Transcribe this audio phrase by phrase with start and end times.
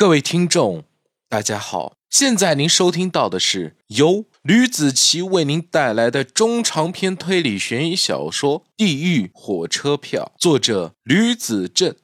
[0.00, 0.84] 各位听众，
[1.28, 11.94] 大家好，现在您收听到的是由吕子奇为您带来的中长篇推理悬疑小说《地狱火车票》，作者吕子正。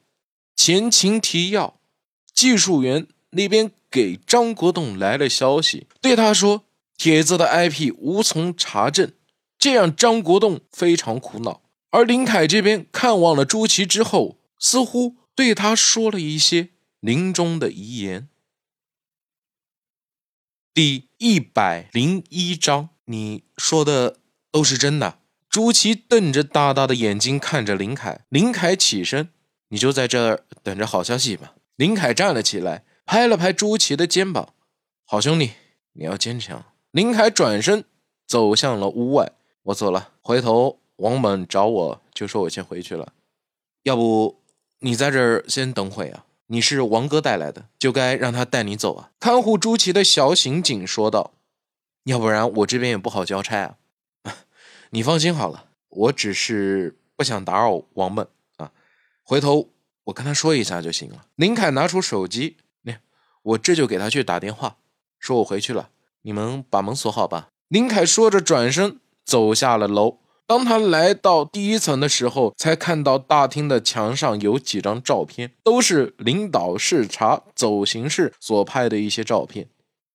[0.54, 1.80] 前情提要：
[2.34, 6.64] 技术员那边给张国栋来了消息，对他说
[6.98, 9.10] 帖子的 IP 无从查证，
[9.58, 11.62] 这让张国栋非常苦恼。
[11.92, 16.68] 而林凯这边看望了朱祁之后，似乎对他说了一些。
[17.06, 18.28] 临终的遗言，
[20.74, 24.18] 第一百零一章，你说的
[24.50, 25.20] 都是真的。
[25.48, 29.28] 朱祁瞪着大大的眼睛看着林凯，林凯起身，
[29.68, 31.54] 你就在这儿等着好消息吧。
[31.76, 34.54] 林凯站了起来，拍了拍朱祁的肩膀，
[35.04, 35.52] 好兄弟，
[35.92, 36.64] 你要坚强。
[36.90, 37.84] 林凯转身
[38.26, 39.30] 走向了屋外，
[39.62, 43.12] 我走了，回头王猛找我就说我先回去了，
[43.84, 44.42] 要不
[44.80, 46.25] 你在这儿先等会啊。
[46.48, 49.10] 你是王哥带来的，就该让他带你走啊！
[49.18, 51.32] 看护朱祁的小刑警说道
[52.04, 53.76] ：“要不然我这边也不好交差啊。
[54.90, 58.26] ”你放心好了，我只是不想打扰王猛
[58.58, 58.70] 啊。
[59.22, 59.70] 回头
[60.04, 61.26] 我跟他说一下就行了。
[61.34, 62.94] 林凯拿出手机，那
[63.42, 64.76] 我这就给他去打电话，
[65.18, 65.90] 说我回去了，
[66.22, 67.48] 你们把门锁好吧。
[67.66, 70.20] 林凯说着，转身走下了楼。
[70.46, 79.68] 当他来到第一层的时候，才看到大厅的墙上有几张照片，都是领导视察走形式所拍的一些照片。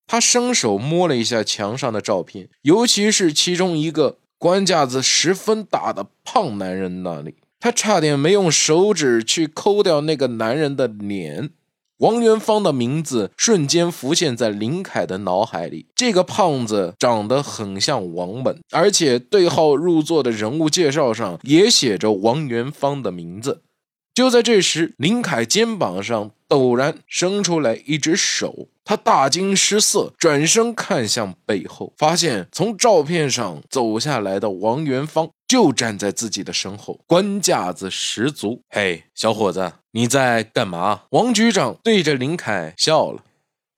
[0.08, 11.52] 他伸手摸了一下墙上的照片，尤其是其中一个官架子十分大的胖男人那里，他差点没用手指去抠掉那个男人的脸。
[12.02, 15.86] 王元芳的名字瞬间浮现在林凯的脑海里。
[15.96, 23.62] 这个胖子长得很像王猛，而且对号入座的人物介绍上也写着王元芳的名字。
[24.16, 38.64] 就在这时，林凯肩膀上陡然伸出来一只手，他大惊失色，转身看向背后，发现从照片上走下来的王元芳就站在自己的身后，官架子十足。
[38.70, 41.04] 嘿，小伙子，你在干嘛？
[41.10, 43.24] 王局长对着林凯笑了。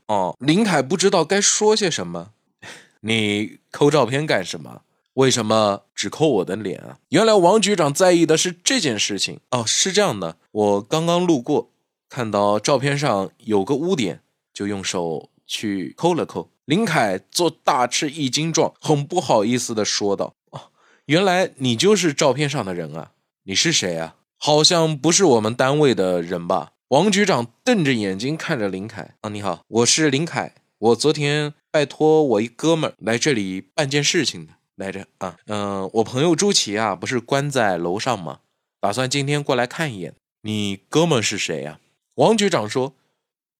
[0.07, 2.31] 哦，林凯不知道该说些什么。
[3.01, 4.81] 你抠照片干什么？
[5.15, 6.97] 为什么只抠我的脸啊？
[7.09, 9.63] 原来王局长在意的是这件事情哦。
[9.65, 11.71] 是这样的，我刚刚路过，
[12.09, 14.21] 看到照片上有个污点，
[14.53, 16.49] 就用手去抠了抠。
[16.65, 20.71] 林凯做大吃一惊状，很不好意思的说道：“哦，
[21.05, 23.11] 原来你就是照片上的人啊！
[23.43, 24.15] 你是谁啊？
[24.45, 38.39] 好像不是我们单位的人吧？”王局长瞪着眼睛看着林凯：“啊，你好，我是林凯，我昨天拜托我一哥们儿来这里办件事情的。”来着啊，嗯，我朋友朱祁啊，不是关在楼上吗？
[38.81, 40.13] 打算今天过来看一眼。
[40.41, 41.79] 你哥们是谁呀？
[42.15, 42.95] 王局长说：“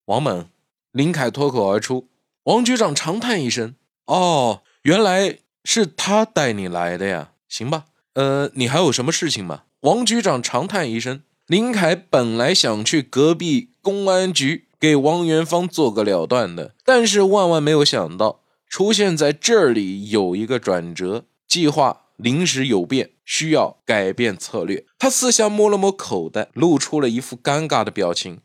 [0.07, 0.49] 王猛。”
[0.91, 2.09] 林凯脱口而出。
[2.43, 3.75] 王局长长叹一声
[4.07, 7.31] ：“哦，原来是他带你来的呀。
[7.47, 11.23] 行吧，呃，你还有什么事情吗？”王局长长叹一声。
[11.45, 18.39] 林凯本来想去隔壁公安局给王元芳做个了断的，但是万万没有想到。
[18.69, 24.85] 出现在这里有一个转折，计划临时有变，需要改变策略。
[24.97, 28.39] 他四下摸了摸口袋，露出了一副尴尬的表情。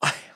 [0.00, 0.34] 哎呀，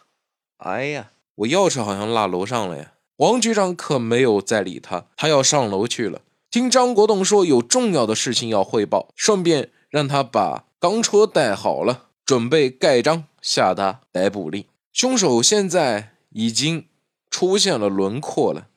[0.58, 2.92] 哎呀，我钥匙好像落楼上了呀！
[3.16, 6.22] 王局长可没有再理他，他要上楼去了。
[6.48, 14.64] 听张国栋说有重要的事情要汇报，顺便让他把钢车带好了，准备盖章下达逮捕令。
[14.92, 16.86] 凶手现在已经
[17.30, 18.68] 出现了轮廓了。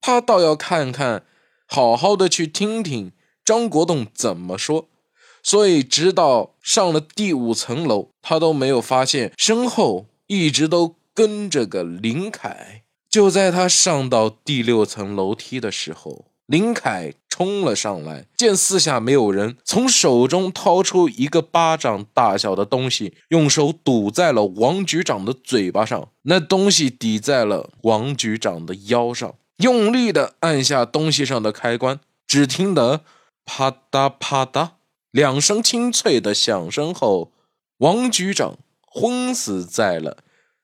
[0.00, 1.24] 他倒要看看，
[1.66, 3.12] 好好的去听听
[3.44, 4.88] 张国栋怎么说。
[5.42, 12.82] 所以，直到上了第五层楼，他都没有发现身后一直都跟着个林凯。
[13.08, 26.08] 就在他上到第六层楼梯的时候，林凯冲了上来，见四下没有人，从手中掏出一个巴掌大小的东西，用手堵在了王局长的嘴巴上。
[26.22, 29.34] 那东西抵在了王局长的腰上。
[29.58, 33.00] 用力的按下东西上的开关，只听得
[33.44, 34.70] 啪嗒啪嗒
[35.10, 37.32] 两声清脆的响声后，
[37.78, 40.18] 王局长昏死在了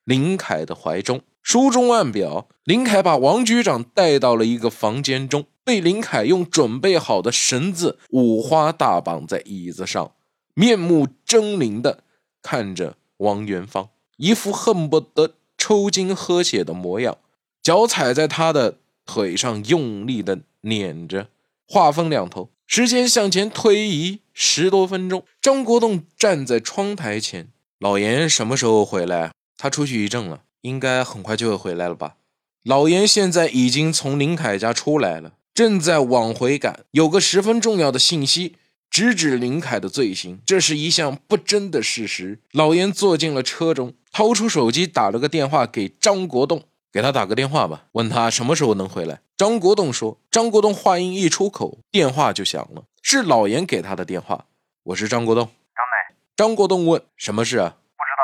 [0.05, 1.23] 林凯的怀中。
[1.43, 10.13] 书中暗表，林凯把王局长带到了一个房间中，被林凯用准备好的绳子五花大绑在椅子上，
[10.55, 12.05] 面目狰狞的
[12.43, 17.19] 看着王元芳，一副恨不得抽筋喝血的模样，
[17.63, 18.79] 脚踩在他的。
[19.05, 21.27] 腿上用力的碾着，
[21.67, 25.25] 话分两头，时间向前推移十多分钟。
[25.41, 27.49] 张国栋站在窗台前，
[27.81, 29.33] 老严什么时候回来？
[29.59, 30.43] 他出去一阵了。
[30.61, 32.15] 应该很快就会回来了吧？
[32.63, 36.85] 老严现在已经从林凯家出来了，正在往回赶。
[36.93, 38.57] 有个十分重要的信息，
[38.91, 42.41] 直指林凯的罪行，这是一项不争的事实。
[42.53, 49.21] 老严坐进了车中，掏出手机打了个电话给张国栋，给他打个电话吧，问他什么时候能回来。
[49.37, 54.47] 张国栋说：“张国栋话音一出口，电话就响了，是老严给他的电话。
[54.85, 55.45] 我是张国栋。
[55.45, 57.75] 张磊，张国栋问：什么事啊？
[57.97, 58.23] 不知道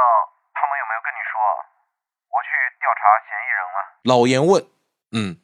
[0.54, 1.34] 他们有没有跟你说？
[2.30, 2.48] 我去
[2.78, 3.76] 调查嫌疑人了。
[4.04, 4.64] 老严问：
[5.10, 5.36] 嗯，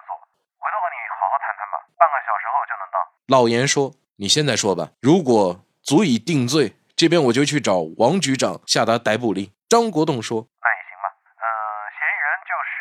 [0.00, 0.16] 要的线索，
[0.58, 1.84] 回头和你好好谈谈吧。
[1.98, 2.96] 半个小时后就能到。
[3.28, 9.52] 老严说：你现在说吧，如果足以定罪，这边我就去找王局长下达逮捕令。
[9.68, 11.12] 张国栋说：那也行吧。
[11.12, 11.44] 嗯、
[11.92, 12.72] 嫌疑人就是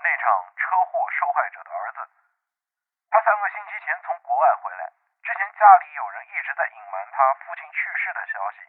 [0.00, 0.24] 那场
[0.56, 1.98] 车祸受害者的儿子。
[3.12, 4.88] 他三个星期前从国外回来，
[5.22, 8.64] 之前家里有人一直在隐瞒他父亲去世的消息。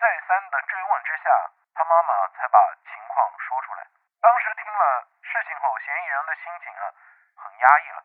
[0.00, 1.30] 再三的追问之下，
[1.78, 2.58] 他妈妈才把
[2.90, 3.86] 情况说出来。
[4.18, 4.84] 当时听了
[5.22, 6.88] 事情后，嫌嫌疑人的心情啊
[7.36, 8.00] 很压抑了。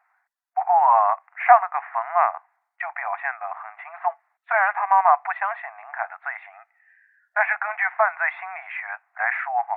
[0.51, 0.75] 不过
[1.39, 2.43] 上了个坟啊，
[2.75, 4.11] 就表现得很轻松。
[4.43, 6.51] 虽然他妈妈不相信林凯的罪行，
[7.31, 9.71] 但是根据犯罪心理学来说哈，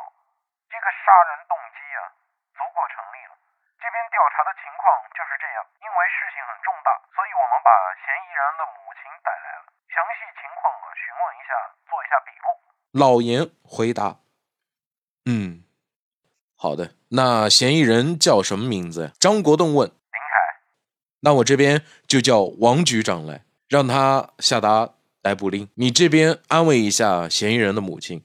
[0.66, 2.10] 这个杀人动机啊
[2.58, 3.38] 足够成立了。
[3.78, 7.70] 这边调查的情况就是这样，因为事情很重大，所以我们把
[8.02, 11.54] 嫌疑人的母亲带来了，详细情况啊询问一下，
[11.86, 12.58] 做一下笔录。
[12.90, 14.18] 老严回答：
[15.30, 15.62] 嗯，
[16.62, 16.90] 好的。
[17.08, 19.12] 那嫌疑人叫什么名字呀？
[19.18, 19.88] 张国栋问。
[19.88, 20.60] 林凯，
[21.20, 24.90] 那我这边就叫王局长来，让他下达
[25.22, 25.66] 逮捕令。
[25.76, 28.20] 你这边安慰一下嫌疑人的母亲，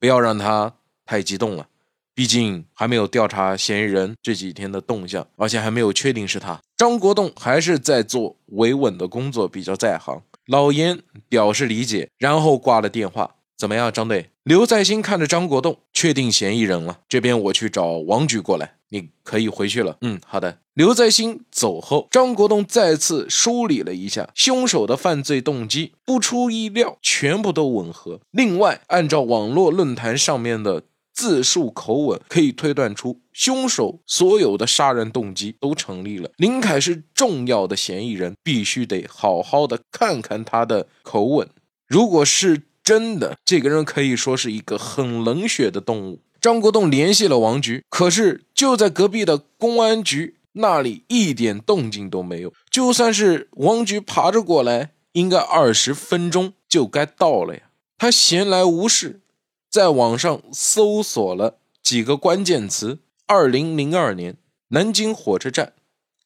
[0.00, 0.72] 不要让他
[1.04, 1.66] 太激动了。
[2.14, 6.58] 毕竟还没有调查嫌疑人这几天的动向，而且还没有确定是他。
[6.78, 10.22] 张国栋还是在做维稳的工作，比较在行。
[10.46, 13.34] 老严表示理解，然后挂了电话。
[13.58, 14.30] 怎么样，张队？
[14.44, 17.00] 刘在兴看着张国栋，确定嫌疑人了。
[17.08, 19.96] 这边我去找王局过来，你可以回去了。
[20.02, 20.58] 嗯，好的。
[20.74, 28.20] 刘在兴走后，张国栋再次梳理了一下凶手的犯罪动机，不出意料，全部都吻合。
[28.32, 30.82] 另外，按照网络论坛上面的
[31.14, 36.28] 自述口吻，可以推断出凶手所有的杀人动机都成立了。
[36.36, 41.48] 林凯是重要的嫌疑人，必须得好好的看看他的口吻。
[41.86, 46.20] 如果是真的，这个人可以说是一个很冷血的动物。
[46.38, 52.52] 张国栋联系了王局，可是就在隔壁的公安局那里一点动静都没有。
[52.70, 57.62] 就算是王局爬着过来，应该二十分钟就该到了呀。
[57.96, 59.22] 他闲来无事，
[59.70, 64.36] 在网上搜索了几个关键词：二零零二年
[64.68, 65.72] 南京火车站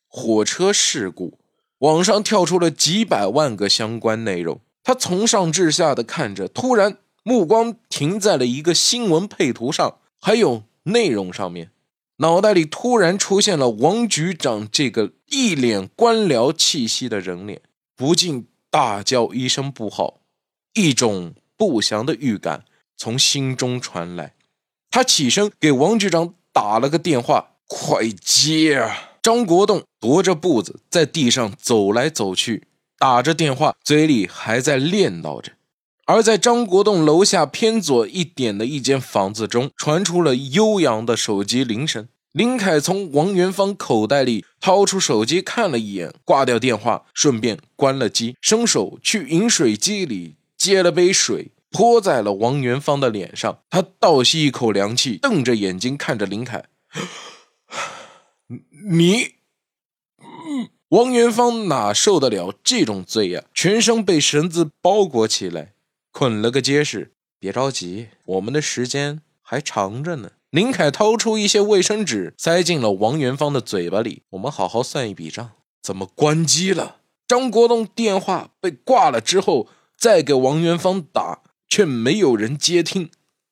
[0.09, 1.39] 火车事故，
[1.79, 4.61] 网上跳出了几百万个相关内容。
[4.83, 11.71] 他从上至下的看着，突然目光停在了一个新闻配图上，还有内容上面，
[12.19, 17.61] 脑袋里突然出现了王局长这个一脸官僚气息的人脸，
[17.95, 20.21] 不禁大叫一声不好，
[20.75, 22.65] 一种不祥的预感
[22.97, 24.35] 从心中传来。
[24.91, 32.69] 他起身给王局长打了个电话：“快接啊！”张国栋踱着步子在地上走来走去。
[32.99, 35.53] 打着电话，嘴里还在念叨着。
[36.07, 42.09] 而在张国栋楼下偏左一点的一间房子中，传出了悠扬的手机铃声。
[42.33, 53.61] 林凯从王元芳口袋里掏出手机看了一眼，挂掉电话，顺便关了机，伸手去饮水机里接了杯水，泼在了王元芳的脸上。
[53.71, 56.65] 他倒吸一口凉气，瞪着眼睛看着林凯
[58.91, 59.38] ：“你。”
[60.91, 63.45] 王元芳哪受得了这种罪呀？
[63.53, 65.75] 全身被绳子包裹起来，
[66.13, 67.13] 捆了个结实。
[67.39, 70.31] 别着急，我们的时间还长着呢。
[70.49, 74.23] 林凯掏出一些卫生纸，塞进了王元芳的嘴巴里。
[74.31, 75.51] 我们好好算一笔账。
[75.83, 76.97] 怎么关机了？
[77.27, 83.11] 张国栋电话被挂了之后，再给王元芳打，却没有人接听，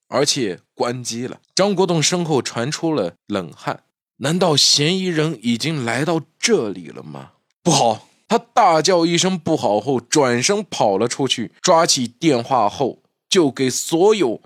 [0.09, 1.43] 而且关机了。
[1.55, 3.83] 张国栋身后传出了冷汗。
[4.19, 7.33] 难道嫌疑人已经来到这里了吗？
[7.63, 8.09] 不好！
[8.29, 14.41] 他大叫一声“不好”后，转身跑了出去，抓起电话后就给所有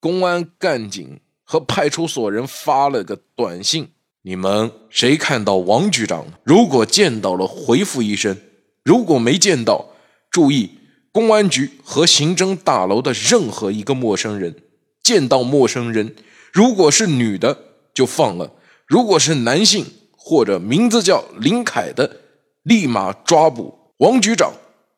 [0.00, 3.90] 公安干警和派出所人发了个短信
[4.22, 6.24] ：“你们谁看到王局长？
[6.44, 8.34] 如果见到了，回复一声；
[8.82, 9.88] 如果没见到，
[10.30, 10.70] 注意
[11.10, 14.56] 公安局和刑侦大楼的任何一个陌生人。
[15.02, 16.14] 见到陌生人，
[16.52, 17.58] 如果是女的
[17.92, 18.52] 就放了。”
[18.92, 22.18] 如果是男性或者名字叫林凯的，
[22.62, 24.52] 立马抓捕王局长，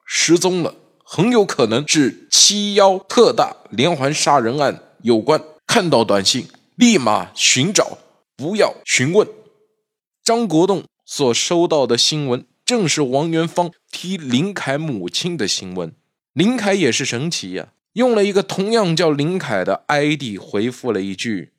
[0.05, 0.75] 失踪了，
[1.05, 7.97] 很有可能是七幺特大连环杀人案有关，看到短信立马寻找，
[8.37, 9.29] 不要询问。
[10.25, 15.95] 张国栋所收到的新闻正是王元芳踢林凯母亲的新闻。
[16.33, 21.53] 林凯也是神奇呀，用了一个同样叫林凯的 ID 回复了一句：“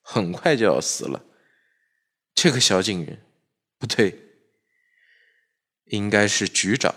[0.00, 1.22] 很快就要死了。”
[2.34, 3.20] 这个小警员，
[3.78, 4.18] 不对，
[5.86, 6.94] 应该是局长。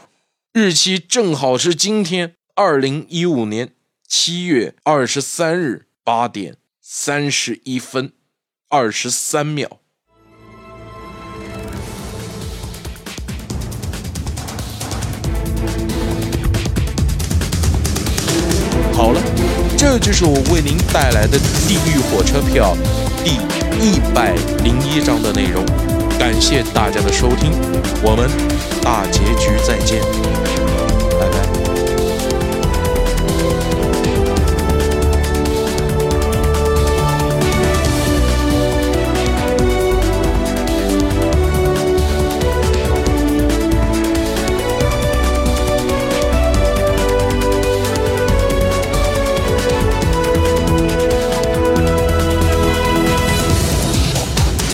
[0.53, 3.73] 日期正好是今天，二零一五年
[4.07, 8.13] 七月二十三日八点三十一分
[8.69, 9.79] 二十三秒。
[18.93, 19.19] 好了，
[19.75, 21.37] 这就是我为您带来的
[21.67, 22.75] 《地狱火车票》
[23.23, 23.31] 第
[23.79, 25.63] 一百零一章的内容。
[26.19, 27.51] 感谢大家的收听，
[28.03, 28.29] 我们
[28.81, 30.32] 大结局再见。